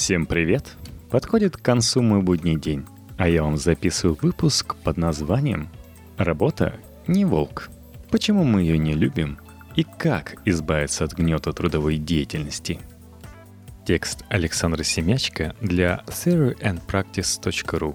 [0.00, 0.78] Всем привет!
[1.10, 2.86] Подходит к концу мой будний день,
[3.18, 5.68] а я вам записываю выпуск под названием
[6.16, 7.68] «Работа не волк.
[8.10, 9.38] Почему мы ее не любим
[9.76, 12.80] и как избавиться от гнета трудовой деятельности?»
[13.84, 17.94] Текст Александра Семячка для theoryandpractice.ru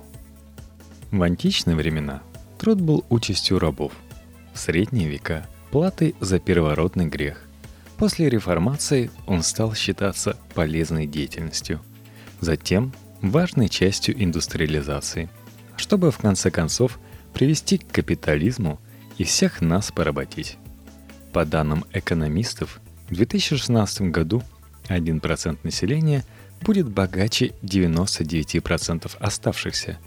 [1.10, 2.22] В античные времена
[2.60, 3.94] труд был участью рабов.
[4.54, 7.48] В средние века– платой за первородный грех.
[7.98, 11.82] После реформации он стал считаться полезной деятельностью.
[12.42, 15.30] Затем важной частью индустриализации,
[15.78, 17.00] чтобы в конце концов
[17.34, 18.80] привести к капитализму
[19.18, 20.58] и всех нас поработить.
[21.34, 22.80] По данным экономистов,
[23.10, 24.44] в 2016 году
[24.88, 26.24] 1% населения
[26.62, 29.98] будет богаче 99% оставшихся.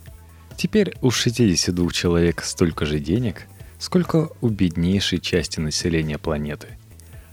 [0.56, 3.47] Теперь у 62 человек столько же денег,
[3.78, 6.69] сколько у беднейшей части населения планеты–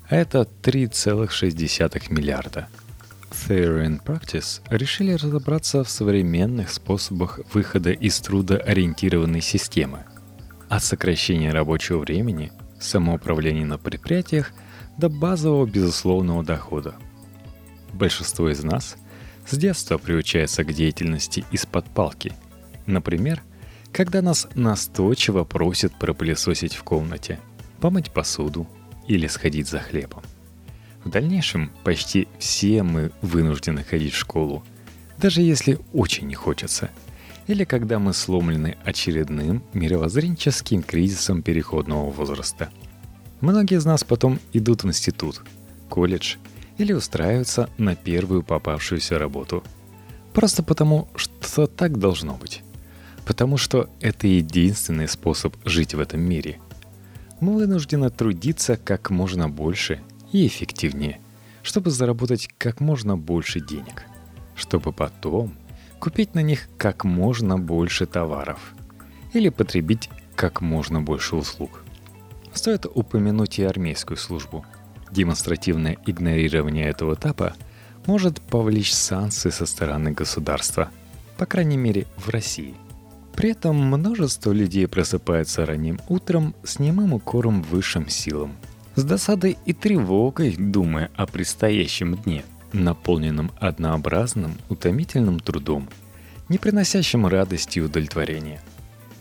[0.09, 2.67] а это 3,6 миллиарда.
[3.31, 10.03] Theory and Practice решили разобраться в современных способах выхода из трудоориентированной системы.
[10.69, 14.51] От сокращения рабочего времени, самоуправления на предприятиях
[14.97, 16.95] до базового безусловного дохода.
[17.93, 18.95] Большинство из нас
[19.47, 22.33] с детства приучается к деятельности из-под палки.
[22.85, 23.41] Например,
[23.91, 27.39] когда нас настойчиво просят пропылесосить в комнате,
[27.79, 28.67] помыть посуду,
[29.07, 30.23] или сходить за хлебом.
[31.05, 34.65] В дальнейшем почти все мы вынуждены ходить в школу,
[35.19, 36.89] даже если очень не хочется,
[37.45, 42.71] или когда мы сломлены очередным мировоззренческим кризисом переходного возраста.
[43.39, 45.43] Многие из нас потом идут в институт,
[45.89, 46.37] колледж
[46.79, 49.63] или устраиваются на первую попавшуюся работу.
[50.33, 52.63] Просто потому, что так должно быть.
[53.27, 56.59] Потому что это единственный способ жить в этом мире–
[57.39, 60.01] мы вынуждены трудиться как можно больше
[60.35, 61.21] и эффективнее,
[61.63, 64.03] чтобы заработать как можно больше денег,
[64.53, 65.53] чтобы потом
[65.99, 68.73] купить на них как можно больше товаров
[69.31, 71.83] или потребить как можно больше услуг.
[72.53, 74.65] Стоит упомянуть и армейскую службу.
[75.09, 77.55] Демонстративное игнорирование этого этапа
[78.05, 80.89] может повлечь санкции со стороны государства,
[81.37, 82.75] по крайней мере в России–
[83.35, 88.55] при этом множество людей просыпается ранним утром с немым укором высшим силам.
[88.95, 95.89] С досадой и тревогой, думая о предстоящем дне, наполненном однообразным, утомительным трудом,
[96.49, 98.61] не приносящим радости и удовлетворения.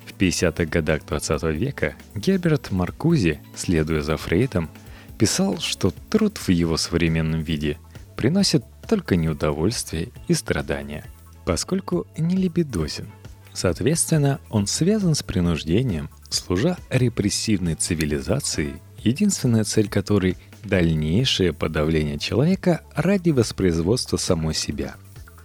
[0.07, 4.71] В 50-х годах 20 века Герберт Маркузи, следуя за Фрейдом,
[5.19, 7.79] писал, что труд в его современном виде
[8.17, 11.05] приносит только неудовольствие и страдания,
[11.45, 13.09] поскольку не лебедозен–
[13.55, 23.31] Соответственно, он связан с принуждением, служа репрессивной цивилизации, единственная цель которой– дальнейшее подавление человека ради
[23.31, 24.97] воспроизводства самой себя.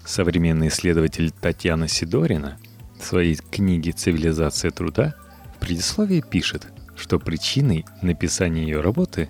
[0.05, 2.57] Современный исследователь Татьяна Сидорина
[2.99, 5.13] в своей книге «Цивилизация труда»
[5.55, 9.29] в предисловии пишет, что причиной написания ее работы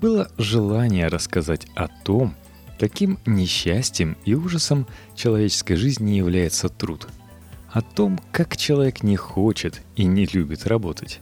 [0.00, 2.34] было желание рассказать о том,
[2.80, 7.06] каким несчастьем и ужасом человеческой жизни является труд–
[7.76, 11.20] о том, как человек не хочет и не любит работать.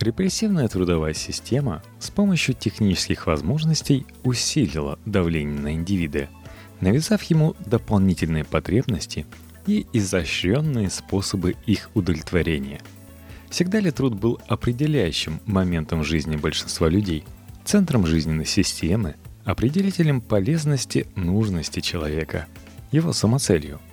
[0.00, 6.28] Репрессивная трудовая система с помощью технических возможностей усилила давление на индивида,
[6.80, 9.26] навязав ему дополнительные потребности
[9.66, 12.80] и изощренные способы их удовлетворения.
[13.48, 17.24] Всегда ли труд был определяющим моментом жизни большинства людей,
[17.64, 19.14] центром жизненной системы,
[19.44, 22.46] определителем полезности, нужности человека,
[22.92, 23.80] его самоцелью–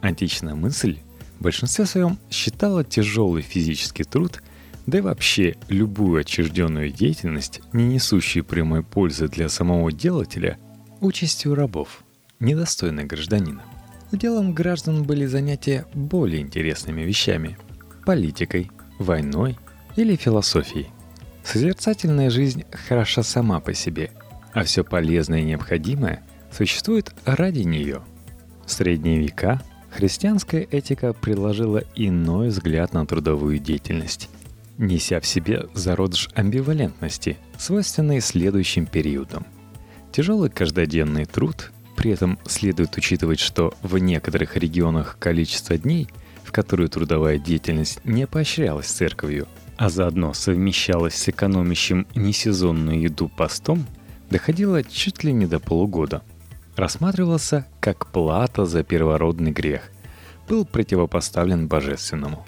[0.00, 0.98] Античная мысль
[1.38, 4.42] в большинстве своем считала тяжелый физический труд,
[4.90, 10.58] да и вообще любую отчужденную деятельность, не несущую прямой пользы для самого делателя,
[11.00, 12.02] участью рабов,
[12.40, 13.62] недостойной гражданина.
[14.10, 17.56] Делом граждан были занятия более интересными вещами–
[18.04, 19.56] политикой, войной
[19.94, 20.88] или философией.
[21.44, 24.10] Созерцательная жизнь хороша сама по себе,
[24.52, 28.02] а все полезное и необходимое существует ради нее.
[28.66, 34.28] В средние века Христианская этика предложила иной взгляд на трудовую деятельность,
[34.80, 39.46] неся в себе зародыш амбивалентности, свойственный следующим периодам.
[40.10, 46.08] Тяжелый каждодневный труд, при этом следует учитывать, что в некоторых регионах количество дней,
[46.42, 49.46] в которые трудовая деятельность не поощрялась церковью,
[49.76, 53.86] а заодно совмещалась с экономящим несезонную еду постом,
[54.30, 56.22] доходило чуть ли не до полугода–
[56.80, 59.90] рассматривался как плата за первородный грех,
[60.48, 62.46] был противопоставлен божественному.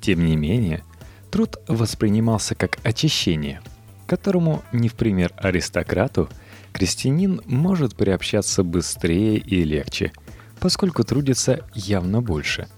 [0.00, 0.84] Тем не менее,
[1.30, 3.60] труд воспринимался как очищение,
[4.06, 6.28] которому, не в пример аристократу,
[6.72, 10.12] крестьянин может приобщаться быстрее и легче,
[10.58, 12.68] поскольку трудится явно больше.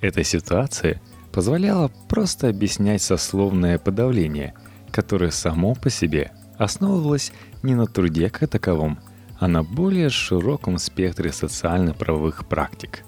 [0.00, 1.00] Эта ситуация
[1.32, 4.54] позволяла просто объяснять сословное подавление,
[4.90, 7.32] которое само по себе основывалось
[7.62, 8.98] не на труде как таковом,
[9.38, 13.04] а на более широком спектре социально-правовых практик.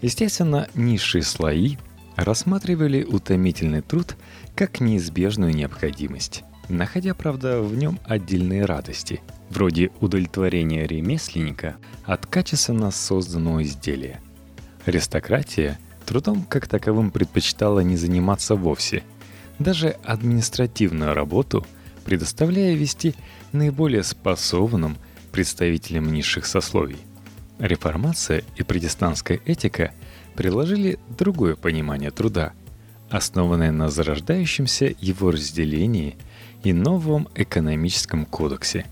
[0.00, 1.76] Естественно, низшие слои
[2.18, 4.16] рассматривали утомительный труд
[4.54, 13.62] как неизбежную необходимость, находя, правда, в нем отдельные радости, вроде удовлетворения ремесленника от качественно созданного
[13.62, 14.20] изделия.
[14.84, 19.04] Аристократия трудом как таковым предпочитала не заниматься вовсе,
[19.58, 21.64] даже административную работу
[22.04, 23.14] предоставляя вести
[23.52, 24.96] наиболее способным
[25.30, 26.96] представителям низших сословий.
[27.58, 29.92] Реформация и протестантская этика
[30.38, 32.52] приложили другое понимание труда,
[33.10, 36.16] основанное на зарождающемся его разделении
[36.62, 38.86] и новом экономическом кодексе.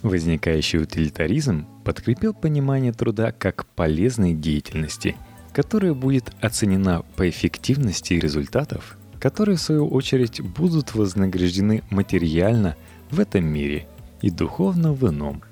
[0.00, 5.16] Возникающий утилитаризм подкрепил понимание труда как полезной деятельности,
[5.52, 12.74] которая будет оценена по эффективности результатов, которые в свою очередь будут вознаграждены материально
[13.10, 13.86] в этом мире
[14.22, 15.42] и духовно в ином–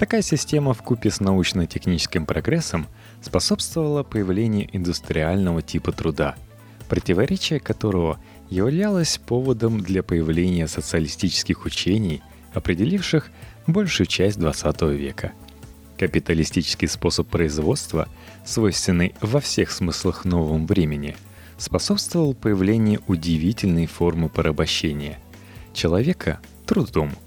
[0.00, 2.86] Такая система в купе с научно-техническим прогрессом
[3.22, 6.36] способствовала появлению индустриального типа труда,
[6.88, 8.18] противоречие которого
[8.48, 12.22] являлось поводом для появления социалистических учений,
[12.52, 13.30] определивших
[13.66, 15.32] большую часть XX века.
[15.98, 18.08] Капиталистический способ производства,
[18.44, 21.16] свойственный во всех смыслах новому времени,
[21.58, 25.18] способствовал появлению удивительной формы порабощения–
[25.74, 27.12] человека трудом–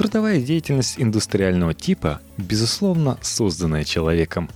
[0.00, 4.48] Трудовая деятельность индустриального типа, безусловно созданная человеком,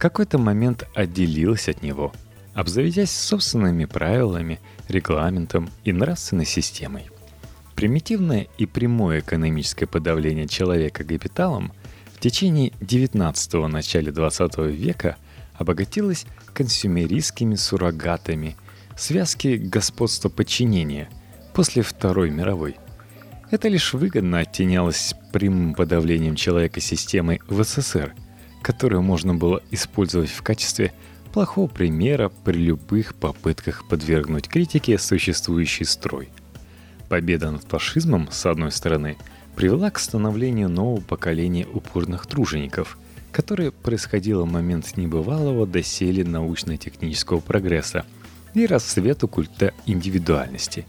[0.00, 2.12] какой-то момент отделилась от него,
[2.54, 4.58] обзаведясь собственными правилами,
[4.88, 7.10] регламентом и нравственной системой.
[7.76, 11.72] Примитивное и прямое экономическое подавление человека капиталом
[12.14, 15.16] в течение 19-го начале 20 века
[15.54, 18.56] обогатилось консюмеристскими суррогатами
[18.96, 21.08] связки господства подчинения
[21.54, 22.76] после Второй мировой–
[23.50, 28.14] это лишь выгодно оттенялось прямым подавлением человека системой в СССР,
[28.62, 30.92] которую можно было использовать в качестве
[31.32, 36.28] плохого примера при любых попытках подвергнуть критике существующий строй.
[37.08, 39.16] Победа над фашизмом, с одной стороны,
[39.56, 42.98] привела к становлению нового поколения упорных тружеников,
[43.32, 48.04] которое происходило в момент небывалого доселе научно-технического прогресса
[48.54, 50.86] и расцвету культа индивидуальности.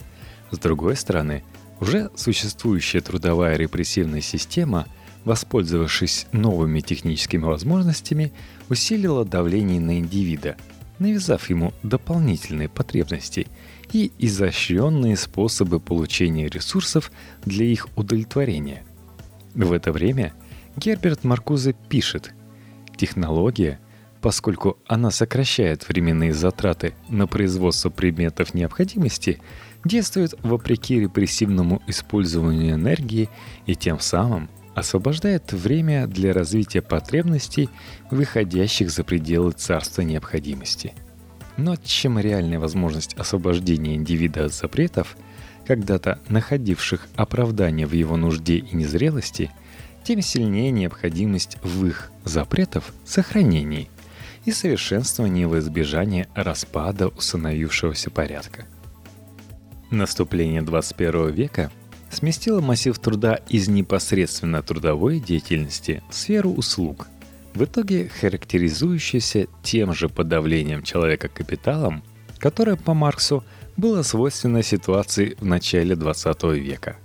[0.52, 1.44] С другой стороны,
[1.80, 4.88] уже существующая трудовая репрессивная система,
[5.26, 8.32] воспользовавшись новыми техническими возможностями,
[8.70, 10.58] усилила давление на индивида,
[11.00, 13.48] навязав ему дополнительные потребности
[13.92, 17.12] и изощренные способы получения ресурсов
[17.46, 18.84] для их удовлетворения.
[19.54, 20.34] В это время
[20.78, 22.34] Герберт Маркузе пишет,
[22.96, 23.80] технология,
[24.22, 29.40] поскольку она сокращает временные затраты на производство предметов необходимости–
[29.86, 33.30] действует вопреки репрессивному использованию энергии
[33.66, 37.70] и тем самым освобождает время для развития потребностей,
[38.10, 40.94] выходящих за пределы царства необходимости.
[41.58, 45.18] Но чем реальная возможность освобождения индивида от запретов,
[45.66, 49.52] когда-то находивших оправдание в его нужде и незрелости,
[50.04, 53.90] тем сильнее необходимость в их запретов сохранении
[54.46, 58.66] и совершенствовании в избежание распада установившегося порядка.
[59.92, 61.72] Наступление 21 века
[62.12, 67.08] сместило массив труда из непосредственно трудовой деятельности в сферу услуг,
[67.54, 72.04] в итоге характеризующейся тем же подавлением человека капиталом,
[72.38, 73.44] которое по Марксу
[73.78, 76.98] было свойственно ситуации в начале 20 века.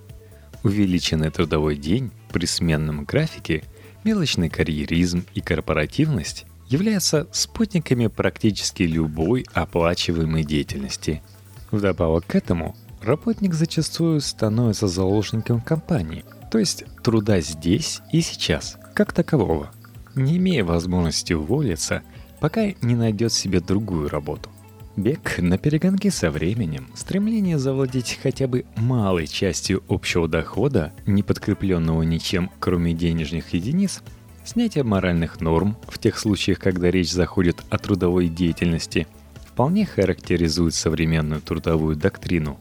[0.63, 3.63] Увеличенный трудовой день при сменном графике,
[4.05, 11.23] мелочный карьеризм и корпоративность являются спутниками практически любой оплачиваемой деятельности–
[11.71, 19.12] Вдобавок к этому, работник зачастую становится заложником компании, то есть труда здесь и сейчас, как
[19.12, 19.71] такового,
[20.15, 22.03] не имея возможности уволиться,
[22.41, 24.50] пока не найдет себе другую работу.
[24.97, 32.03] Бег на перегонки со временем, стремление завладеть хотя бы малой частью общего дохода, не подкрепленного
[32.03, 34.03] ничем, кроме денежных единиц,
[34.45, 39.07] снятие моральных норм в тех случаях, когда речь заходит о трудовой деятельности–
[39.57, 42.59] вполне характеризует современную трудовую доктрину,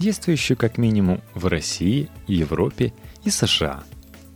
[0.00, 2.92] действующую как минимум в России, Европе
[3.24, 3.84] и США.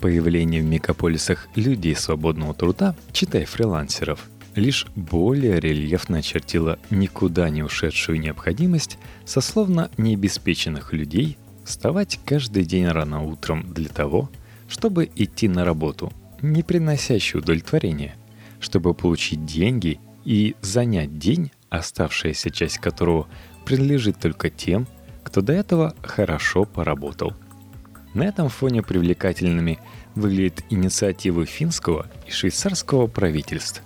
[0.00, 8.20] Появление в мегаполисах людей свободного труда, читай фрилансеров, лишь более рельефно очертило никуда не ушедшую
[8.20, 14.30] необходимость сословно необеспеченных людей вставать каждый день рано утром для того,
[14.68, 18.14] чтобы идти на работу, не приносящую удовлетворения–
[18.64, 23.28] чтобы получить деньги и занять день, оставшаяся часть которого
[23.66, 24.86] принадлежит только тем,
[25.34, 27.32] кто до этого хорошо поработал.
[28.14, 29.80] На этом фоне привлекательными
[30.14, 33.82] выглядят инициативы финского и швейцарского правительств.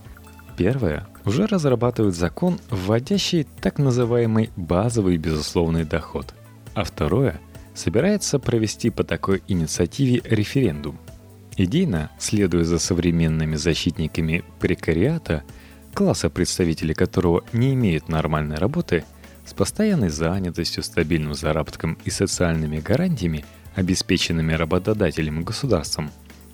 [0.58, 6.34] Первое уже разрабатывает закон, вводящий так называемый базовый безусловный доход,
[6.74, 7.40] а второе
[7.74, 10.98] собирается провести по такой инициативе референдум.
[11.56, 15.44] Идейно, следуя за современными защитниками прекариата,
[15.94, 19.06] класса представителей которого не имеют нормальной работы–
[19.48, 26.10] с постоянной занятостью, стабильным заработком и социальными гарантиями, обеспеченными работодателем и государством,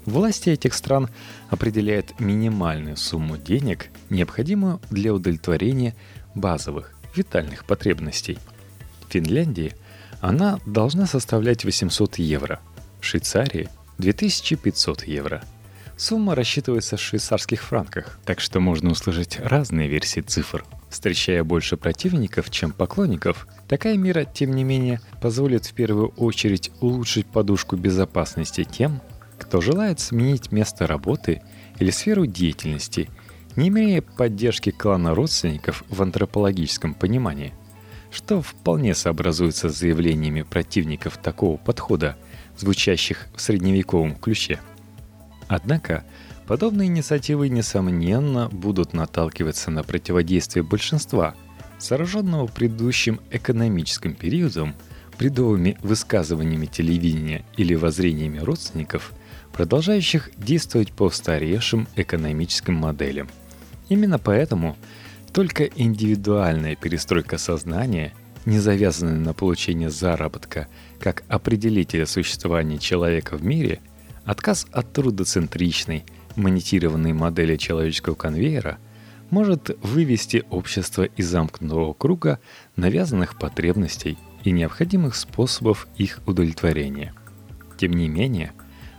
[0.07, 1.11] власти этих стран
[1.49, 5.95] определяют минимальную сумму денег, необходимую для удовлетворения
[6.37, 8.39] базовых витальных потребностей.
[9.09, 9.75] В Финляндии
[10.21, 12.61] она должна составлять 800 евро,
[13.01, 15.45] в Швейцарии– 2500 евро.
[15.97, 22.51] Сумма рассчитывается в швейцарских франках, так что можно услышать разные версии цифр– Встречая больше противников,
[22.51, 29.03] чем поклонников, такая мера, тем не менее, позволит в первую очередь улучшить подушку безопасности тем,
[29.37, 31.43] кто желает сменить место работы
[31.81, 33.11] или сферу деятельности,
[33.57, 37.53] не имея поддержки клана родственников в антропологическом понимании,
[38.13, 42.17] что вполне сообразуется с заявлениями противников такого подхода,
[42.57, 44.61] звучащих в средневековом ключе.
[45.49, 46.05] Однако,
[46.47, 51.35] Подобные инициативы, несомненно, будут наталкиваться на противодействие большинства,
[51.79, 54.75] зараженного предыдущим экономическим периодом,
[55.19, 59.13] бредовыми высказываниями телевидения или воззрениями родственников,
[59.55, 63.29] продолжающих действовать по устаревшим экономическим моделям.
[63.89, 64.77] Именно поэтому
[65.33, 68.13] только индивидуальная перестройка сознания,
[68.45, 70.69] не завязанная на получение заработка
[71.01, 73.81] как определителя существования человека в мире,
[74.25, 76.05] отказ от трудоцентричной,
[76.37, 78.79] монетированной модели человеческого конвейера
[79.31, 82.39] может вывести общество из замкнутого круга
[82.77, 87.15] навязанных потребностей и необходимых способов их удовлетворения.
[87.79, 88.53] Тем не менее,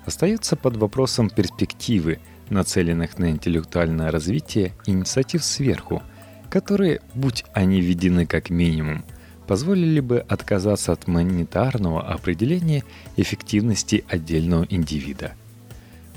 [0.05, 6.03] остается под вопросом перспективы, нацеленных на интеллектуальное развитие инициатив сверху,
[6.49, 9.03] которые, будь они введены как минимум,
[9.47, 12.83] позволили бы отказаться от монетарного определения
[13.15, 15.33] эффективности отдельного индивида–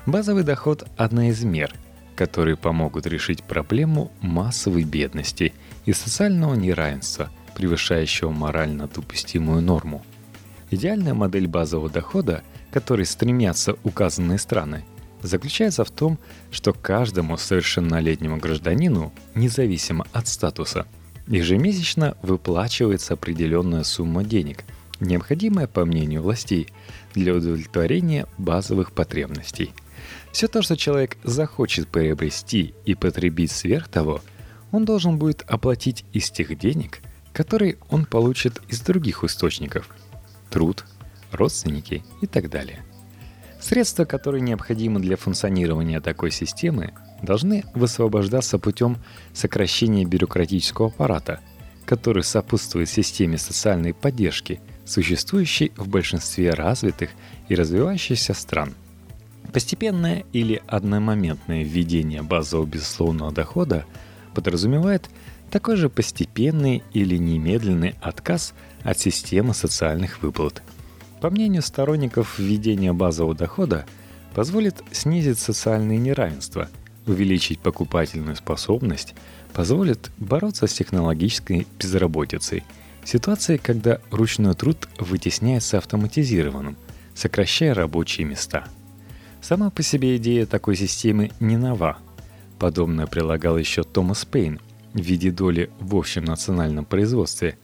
[0.08, 1.74] Базовый доход– одна из мер,
[2.16, 5.52] которые помогут решить проблему массовой бедности
[5.84, 10.02] и социального неравенства, превышающего морально допустимую норму.
[10.70, 14.86] Идеальная модель базового дохода, к которой стремятся указанные страны,
[15.20, 16.18] заключается в том,
[16.50, 20.86] что каждому совершеннолетнему гражданину, независимо от статуса,
[21.26, 24.64] ежемесячно выплачивается определенная сумма денег,
[25.00, 26.68] необходимая, по мнению властей,
[27.12, 29.74] для удовлетворения базовых потребностей–
[30.32, 34.20] все то, что человек захочет приобрести и потребить сверх того,
[34.70, 37.00] он должен будет оплатить из тех денег,
[37.32, 39.88] которые он получит из других источников–
[40.50, 40.84] труд,
[41.32, 42.84] родственники и так далее.
[43.60, 48.98] Средства, которые необходимы для функционирования такой системы, должны высвобождаться путем
[49.32, 51.40] сокращения бюрократического аппарата,
[51.84, 57.10] который сопутствует системе социальной поддержки, существующей в большинстве развитых
[57.48, 58.74] и развивающихся стран–
[59.52, 63.86] Постепенное или одномоментное введение базового безусловного дохода
[64.34, 65.08] подразумевает
[65.50, 68.52] такой же постепенный или немедленный отказ
[68.82, 70.62] от системы социальных выплат.
[71.22, 73.86] По мнению сторонников введения базового дохода,
[74.34, 76.68] позволит снизить социальные неравенства,
[77.06, 79.14] увеличить покупательную способность,
[79.54, 82.64] позволит бороться с технологической безработицей,
[83.02, 86.76] ситуацией, когда ручной труд вытесняется автоматизированным,
[87.14, 88.66] сокращая рабочие места–
[89.40, 91.98] Сама по себе идея такой системы не нова.
[92.58, 94.60] Подобное прилагал еще Томас Пейн
[94.92, 97.56] в виде доли в общем национальном производстве.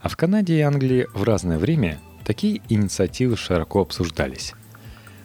[0.00, 4.54] А в Канаде и Англии в разное время такие инициативы широко обсуждались.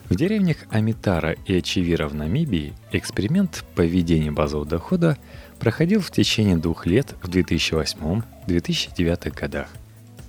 [0.09, 5.17] В деревнях Амитара и Ачевира в Намибии эксперимент по введению базового дохода
[5.59, 9.69] проходил в течение двух лет в 2008-2009 годах.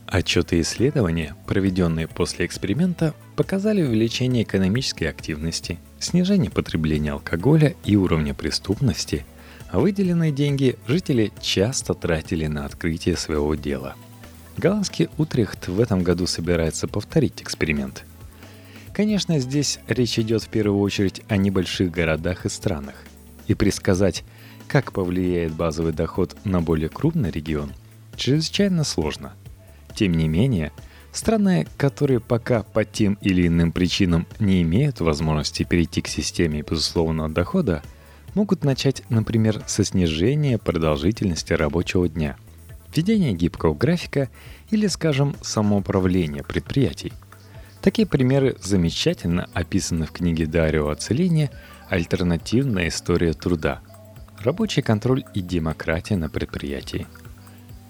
[0.06, 9.24] Отчеты исследования, проведенные после эксперимента, показали увеличение экономической активности, снижение потребления алкоголя и уровня преступности,
[9.70, 13.94] а выделенные деньги жители часто тратили на открытие своего дела.
[14.56, 18.04] Голландский Утрехт в этом году собирается повторить эксперимент.
[18.92, 22.94] Конечно, здесь речь идет в первую очередь о небольших городах и странах.
[23.46, 24.24] И предсказать,
[24.66, 27.72] как повлияет базовый доход на более крупный регион,
[28.16, 29.34] чрезвычайно сложно–
[29.96, 30.72] тем не менее,
[31.16, 37.28] страны, которые пока по тем или иным причинам не имеют возможности перейти к системе безусловного
[37.28, 37.82] дохода,
[38.34, 42.36] могут начать, например, со снижения продолжительности рабочего дня,
[42.94, 44.28] введения гибкого графика
[44.70, 47.12] или, скажем, самоуправления предприятий.
[47.80, 51.50] Такие примеры замечательно описаны в книге Дарио Оцеления
[51.88, 53.80] «Альтернативная история труда.
[54.40, 57.06] Рабочий контроль и демократия на предприятии».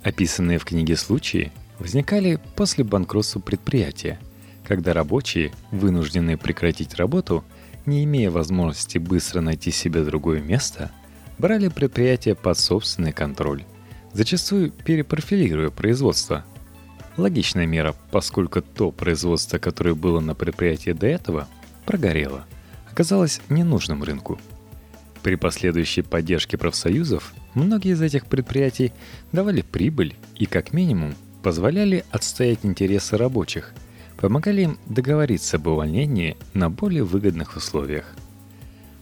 [0.02, 4.18] Описанные в книге случаи возникали после банкротства предприятия,
[4.66, 7.45] когда рабочие, вынужденные прекратить работу–
[7.87, 10.90] не имея возможности быстро найти себе другое место,
[11.38, 13.64] брали предприятие под собственный контроль,
[14.12, 16.45] зачастую перепрофилируя производство.
[17.16, 21.49] Логичная мера, поскольку то производство, которое было на предприятии до этого,
[21.87, 22.45] прогорело,
[22.90, 24.38] оказалось ненужным рынку.
[25.23, 28.92] При последующей поддержке профсоюзов многие из этих предприятий
[29.33, 33.73] давали прибыль и, как минимум, позволяли отстоять интересы рабочих–
[34.16, 38.07] помогали им договориться об увольнении на более выгодных условиях.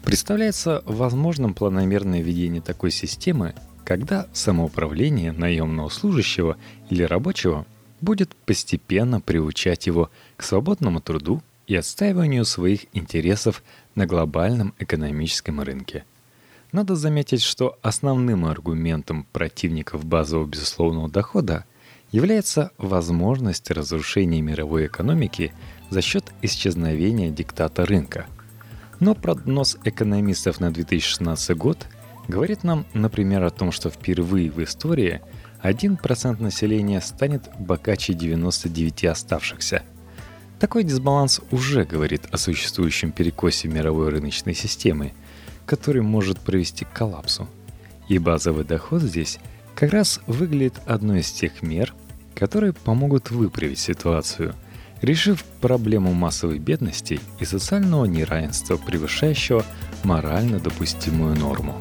[0.05, 6.57] Представляется возможным планомерное введение такой системы, когда самоуправление наемного служащего
[6.91, 7.67] или рабочего
[8.01, 13.63] будет постепенно приучать его к свободному труду и отстаиванию своих интересов
[13.95, 16.05] на глобальном экономическом рынке.
[16.73, 21.65] Надо заметить, что основным аргументом противников базового безусловного дохода–
[22.15, 25.53] является возможность разрушения мировой экономики
[25.91, 28.27] за счет исчезновения диктата рынка.
[29.01, 31.89] Но прогноз экономистов на 2016 год
[32.29, 35.23] говорит нам, например, о том, что впервые в истории
[35.65, 39.83] 1% населения станет богаче 99 оставшихся.
[40.61, 45.15] Такой дисбаланс уже говорит о существующем перекосе мировой рыночной системы,
[45.67, 47.49] который может привести к коллапсу.
[48.09, 49.41] И базовый доход здесь
[49.75, 51.93] как раз выглядит одной из тех мер,
[52.35, 54.55] которые помогут выправить ситуацию,
[55.03, 59.65] решив проблему массовой бедности и социального неравенства, превышающего
[60.03, 61.77] морально допустимую норму.